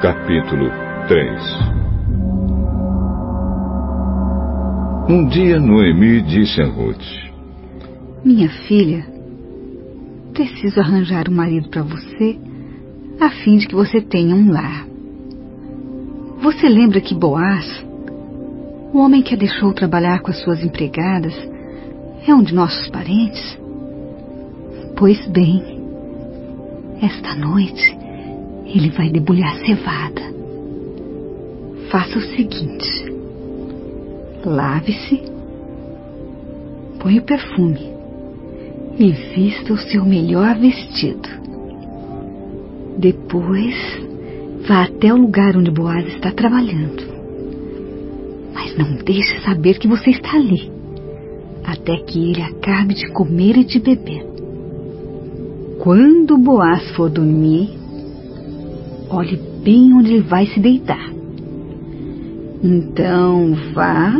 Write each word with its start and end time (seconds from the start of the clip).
capítulo 0.00 0.70
3 1.08 1.42
Um 5.10 5.26
dia 5.26 5.58
Noemi 5.58 6.22
disse 6.22 6.62
a 6.62 6.66
Ruth: 6.66 7.02
Minha 8.24 8.48
filha, 8.68 9.04
preciso 10.32 10.78
arranjar 10.78 11.28
um 11.28 11.34
marido 11.34 11.68
para 11.70 11.82
você, 11.82 12.38
a 13.20 13.30
fim 13.42 13.56
de 13.56 13.66
que 13.66 13.74
você 13.74 14.00
tenha 14.00 14.32
um 14.32 14.52
lar. 14.52 14.86
Você 16.40 16.68
lembra 16.68 17.00
que 17.00 17.16
Boaz, 17.16 17.84
o 18.92 18.98
homem 18.98 19.22
que 19.22 19.34
a 19.34 19.38
deixou 19.38 19.72
trabalhar 19.72 20.20
com 20.20 20.30
as 20.30 20.40
suas 20.40 20.62
empregadas, 20.62 21.34
é 22.24 22.32
um 22.32 22.44
de 22.44 22.54
nossos 22.54 22.88
parentes? 22.90 23.58
Pois 24.96 25.26
bem, 25.26 25.80
esta 27.02 27.34
noite 27.34 28.07
ele 28.68 28.90
vai 28.90 29.10
debulhar 29.10 29.56
cevada. 29.64 30.22
Faça 31.90 32.18
o 32.18 32.22
seguinte: 32.22 33.12
lave-se, 34.44 35.22
põe 37.00 37.18
o 37.18 37.22
perfume 37.22 37.98
e 38.98 39.10
vista 39.10 39.72
o 39.72 39.78
seu 39.78 40.04
melhor 40.04 40.58
vestido. 40.58 41.28
Depois, 42.98 43.74
vá 44.66 44.82
até 44.82 45.12
o 45.14 45.16
lugar 45.16 45.56
onde 45.56 45.70
Boaz 45.70 46.06
está 46.08 46.32
trabalhando. 46.32 47.06
Mas 48.52 48.76
não 48.76 48.96
deixe 48.96 49.40
saber 49.40 49.78
que 49.78 49.86
você 49.86 50.10
está 50.10 50.34
ali, 50.34 50.70
até 51.64 51.96
que 51.98 52.30
ele 52.30 52.42
acabe 52.42 52.94
de 52.94 53.08
comer 53.12 53.56
e 53.56 53.64
de 53.64 53.78
beber. 53.78 54.26
Quando 55.78 56.36
Boaz 56.36 56.90
for 56.96 57.08
dormir, 57.08 57.77
olhe 59.10 59.38
bem 59.62 59.92
onde 59.94 60.14
ele 60.14 60.22
vai 60.22 60.46
se 60.46 60.60
deitar. 60.60 61.10
Então 62.62 63.54
vá, 63.72 64.14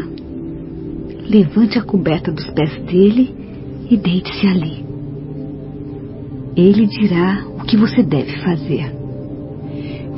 levante 1.29 1.79
a 1.79 1.83
coberta 1.83 2.33
dos 2.33 2.49
pés 2.51 2.71
dele 2.85 3.35
e 3.91 3.97
deite-se 3.97 4.47
ali. 4.47 4.85
Ele 6.57 6.87
dirá 6.87 7.45
o 7.59 7.65
que 7.65 7.77
você 7.77 8.03
deve 8.03 8.37
fazer. 8.39 8.93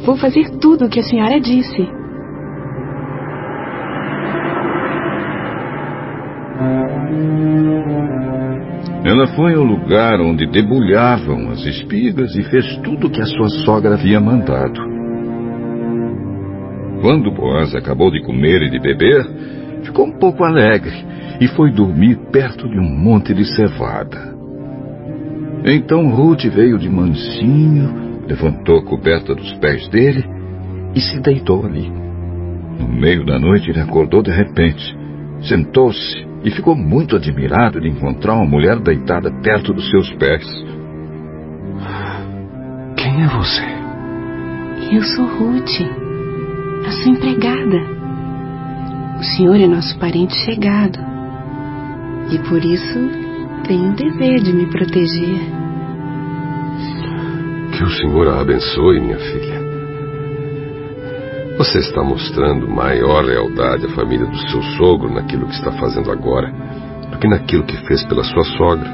Vou 0.05 0.17
fazer 0.17 0.51
tudo 0.59 0.87
o 0.87 0.89
que 0.89 1.01
a 1.01 1.05
senhora 1.05 1.39
disse. 1.41 2.00
Ela 9.11 9.27
foi 9.27 9.55
ao 9.55 9.65
lugar 9.65 10.21
onde 10.21 10.47
debulhavam 10.47 11.51
as 11.51 11.67
espigas 11.67 12.33
e 12.37 12.45
fez 12.45 12.77
tudo 12.77 13.09
o 13.09 13.11
que 13.11 13.21
a 13.21 13.27
sua 13.27 13.49
sogra 13.65 13.95
havia 13.95 14.21
mandado. 14.21 14.81
Quando 17.03 17.33
Boaz 17.33 17.75
acabou 17.75 18.13
de 18.13 18.23
comer 18.23 18.63
e 18.63 18.71
de 18.71 18.79
beber, 18.79 19.27
ficou 19.83 20.07
um 20.07 20.17
pouco 20.17 20.45
alegre 20.45 20.95
e 21.41 21.49
foi 21.49 21.73
dormir 21.73 22.21
perto 22.31 22.69
de 22.69 22.79
um 22.79 22.89
monte 22.89 23.35
de 23.35 23.45
cevada. 23.57 24.33
Então 25.65 26.09
Ruth 26.11 26.45
veio 26.45 26.79
de 26.79 26.89
mansinho, 26.89 28.23
levantou 28.29 28.79
a 28.79 28.85
coberta 28.85 29.35
dos 29.35 29.53
pés 29.55 29.89
dele 29.89 30.25
e 30.95 31.01
se 31.01 31.21
deitou 31.21 31.67
ali. 31.67 31.91
No 32.79 32.87
meio 32.87 33.27
da 33.27 33.41
noite 33.41 33.71
ele 33.71 33.81
acordou 33.81 34.23
de 34.23 34.31
repente, 34.31 34.97
sentou-se 35.41 36.30
e 36.43 36.51
ficou 36.51 36.75
muito 36.75 37.17
admirado 37.17 37.81
de 37.81 37.89
encontrar 37.89 38.35
uma 38.35 38.47
mulher 38.47 38.79
deitada 38.79 39.31
perto 39.43 39.73
dos 39.73 39.89
seus 39.91 40.11
pés. 40.15 40.45
Quem 42.97 43.23
é 43.23 43.29
você? 43.29 43.81
Eu 44.93 45.03
sou 45.03 45.27
Ruth, 45.27 45.81
a 46.87 46.91
sua 46.91 47.13
empregada. 47.13 48.01
O 49.19 49.23
senhor 49.23 49.57
é 49.57 49.67
nosso 49.67 49.99
parente 49.99 50.35
chegado. 50.45 50.99
E 52.33 52.39
por 52.49 52.65
isso 52.65 52.99
tem 53.67 53.91
o 53.91 53.95
dever 53.95 54.41
de 54.41 54.53
me 54.53 54.67
proteger. 54.67 55.39
Que 57.77 57.85
o 57.85 57.91
Senhor 57.91 58.29
a 58.29 58.41
abençoe, 58.41 59.01
minha 59.01 59.19
filha. 59.19 59.70
Você 61.61 61.77
está 61.77 62.03
mostrando 62.03 62.67
maior 62.67 63.23
lealdade 63.23 63.85
à 63.85 63.91
família 63.91 64.25
do 64.25 64.39
seu 64.49 64.63
sogro 64.79 65.13
naquilo 65.13 65.47
que 65.47 65.53
está 65.53 65.71
fazendo 65.73 66.11
agora 66.11 66.51
do 67.11 67.19
que 67.19 67.29
naquilo 67.29 67.67
que 67.67 67.77
fez 67.87 68.03
pela 68.07 68.25
sua 68.25 68.45
sogra. 68.45 68.91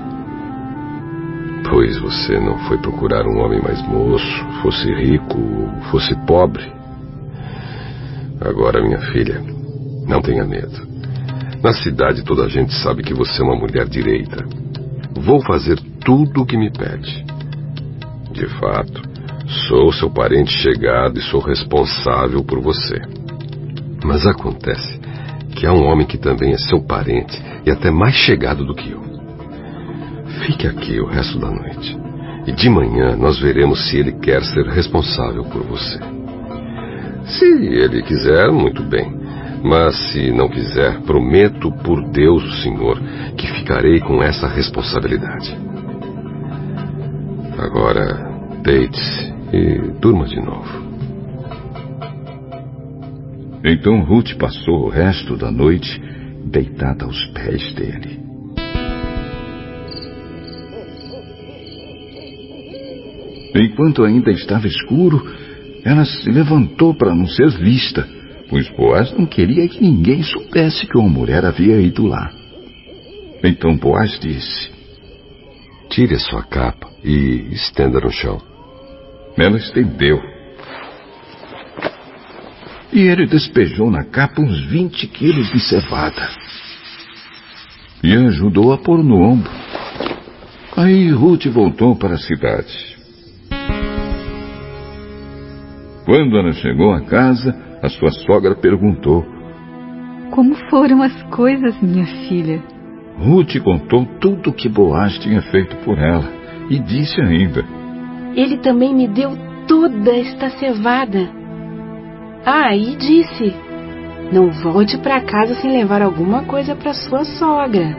Pois 1.70 1.96
você 2.00 2.40
não 2.40 2.58
foi 2.66 2.76
procurar 2.78 3.24
um 3.24 3.38
homem 3.38 3.62
mais 3.62 3.80
moço, 3.86 4.44
fosse 4.62 4.92
rico 4.92 5.38
ou 5.38 5.80
fosse 5.92 6.12
pobre. 6.26 6.66
Agora, 8.40 8.82
minha 8.82 8.98
filha, 9.12 9.40
não 10.04 10.20
tenha 10.20 10.44
medo. 10.44 10.88
Na 11.62 11.72
cidade 11.72 12.24
toda 12.24 12.46
a 12.46 12.48
gente 12.48 12.74
sabe 12.82 13.04
que 13.04 13.14
você 13.14 13.42
é 13.42 13.44
uma 13.44 13.54
mulher 13.54 13.86
direita. 13.88 14.44
Vou 15.14 15.40
fazer 15.40 15.78
tudo 16.04 16.42
o 16.42 16.46
que 16.46 16.56
me 16.56 16.72
pede. 16.72 17.24
De 18.32 18.48
fato, 18.58 19.15
sou 19.46 19.92
seu 19.92 20.10
parente 20.10 20.50
chegado 20.50 21.18
e 21.18 21.22
sou 21.22 21.40
responsável 21.40 22.42
por 22.44 22.60
você. 22.60 23.00
Mas 24.04 24.26
acontece 24.26 25.00
que 25.54 25.66
há 25.66 25.72
um 25.72 25.84
homem 25.84 26.06
que 26.06 26.18
também 26.18 26.52
é 26.52 26.58
seu 26.58 26.82
parente 26.82 27.40
e 27.64 27.70
até 27.70 27.90
mais 27.90 28.14
chegado 28.14 28.64
do 28.64 28.74
que 28.74 28.90
eu. 28.90 29.02
Fique 30.44 30.66
aqui 30.66 31.00
o 31.00 31.06
resto 31.06 31.38
da 31.38 31.50
noite. 31.50 31.96
E 32.46 32.52
de 32.52 32.68
manhã 32.68 33.16
nós 33.16 33.40
veremos 33.40 33.88
se 33.88 33.96
ele 33.96 34.12
quer 34.12 34.42
ser 34.42 34.66
responsável 34.66 35.44
por 35.44 35.62
você. 35.62 35.98
Se 37.26 37.44
ele 37.44 38.02
quiser, 38.02 38.52
muito 38.52 38.82
bem. 38.82 39.16
Mas 39.64 39.96
se 40.10 40.30
não 40.30 40.48
quiser, 40.48 41.00
prometo 41.00 41.72
por 41.82 42.00
Deus, 42.10 42.44
o 42.44 42.62
Senhor, 42.62 43.00
que 43.36 43.46
ficarei 43.48 43.98
com 44.00 44.22
essa 44.22 44.46
responsabilidade. 44.46 45.56
Agora, 47.58 48.30
deite-se 48.62 49.25
e 49.52 50.00
durma 50.00 50.26
de 50.26 50.40
novo. 50.40 50.86
Então 53.64 54.04
Ruth 54.04 54.34
passou 54.36 54.86
o 54.86 54.88
resto 54.88 55.36
da 55.36 55.50
noite 55.50 56.00
deitada 56.44 57.04
aos 57.04 57.26
pés 57.32 57.74
dele. 57.74 58.20
Enquanto 63.54 64.04
ainda 64.04 64.30
estava 64.30 64.66
escuro, 64.66 65.20
ela 65.82 66.04
se 66.04 66.30
levantou 66.30 66.94
para 66.94 67.14
não 67.14 67.26
ser 67.26 67.48
vista, 67.58 68.06
pois 68.48 68.68
Boaz 68.70 69.12
não 69.12 69.26
queria 69.26 69.66
que 69.68 69.80
ninguém 69.80 70.22
soubesse 70.22 70.86
que 70.86 70.98
uma 70.98 71.08
mulher 71.08 71.44
havia 71.44 71.80
ido 71.80 72.06
lá. 72.06 72.30
Então 73.42 73.76
Boaz 73.76 74.18
disse: 74.20 74.70
Tire 75.88 76.14
a 76.14 76.18
sua 76.18 76.42
capa 76.42 76.88
e 77.02 77.48
estenda 77.52 77.98
no 77.98 78.10
chão. 78.10 78.55
Ela 79.36 79.58
estendeu. 79.58 80.18
E 82.92 83.00
ele 83.00 83.26
despejou 83.26 83.90
na 83.90 84.04
capa 84.04 84.40
uns 84.40 84.64
20 84.66 85.06
quilos 85.08 85.50
de 85.52 85.60
cevada. 85.60 86.28
E 88.02 88.14
ajudou 88.14 88.72
a 88.72 88.78
pôr 88.78 89.04
no 89.04 89.20
ombro. 89.20 89.50
Aí 90.76 91.10
Ruth 91.10 91.46
voltou 91.46 91.96
para 91.96 92.14
a 92.14 92.18
cidade. 92.18 92.96
Quando 96.06 96.38
ela 96.38 96.52
chegou 96.52 96.92
à 96.92 97.00
casa, 97.02 97.54
a 97.82 97.88
sua 97.88 98.10
sogra 98.10 98.54
perguntou: 98.54 99.24
Como 100.30 100.54
foram 100.70 101.02
as 101.02 101.22
coisas, 101.24 101.78
minha 101.82 102.06
filha? 102.28 102.62
Ruth 103.18 103.58
contou 103.62 104.06
tudo 104.20 104.50
o 104.50 104.52
que 104.52 104.68
Boaz 104.68 105.18
tinha 105.18 105.42
feito 105.42 105.76
por 105.78 105.98
ela 105.98 106.30
e 106.70 106.78
disse 106.78 107.20
ainda: 107.20 107.64
Ele 108.36 108.58
também 108.58 108.94
me 108.94 109.08
deu 109.08 109.30
toda 109.66 110.14
esta 110.14 110.50
cevada. 110.50 111.26
Ah, 112.44 112.76
e 112.76 112.94
disse: 112.94 113.54
Não 114.30 114.50
volte 114.50 114.98
para 114.98 115.22
casa 115.22 115.54
sem 115.54 115.72
levar 115.72 116.02
alguma 116.02 116.44
coisa 116.44 116.76
para 116.76 116.92
sua 116.92 117.24
sogra. 117.24 117.96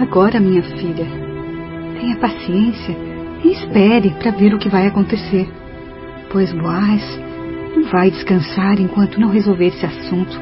Agora, 0.00 0.38
minha 0.38 0.62
filha, 0.62 1.06
tenha 2.00 2.16
paciência 2.16 2.96
e 3.44 3.50
espere 3.50 4.10
para 4.10 4.30
ver 4.30 4.54
o 4.54 4.58
que 4.58 4.68
vai 4.68 4.86
acontecer. 4.86 5.46
Pois 6.30 6.52
Boaz 6.52 7.20
não 7.76 7.84
vai 7.90 8.10
descansar 8.10 8.80
enquanto 8.80 9.20
não 9.20 9.28
resolver 9.28 9.66
esse 9.66 9.84
assunto. 9.84 10.40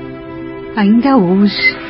Ainda 0.76 1.17
hoje. 1.17 1.88